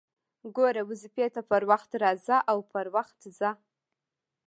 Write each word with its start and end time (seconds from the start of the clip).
ګوره! 0.55 0.81
واظيفې 0.89 1.27
ته 1.35 1.41
پر 1.49 1.61
وخت 1.71 1.89
راځه 2.03 2.37
او 2.51 2.57
پر 2.71 2.85
وخت 2.95 3.19
ځه! 3.39 3.49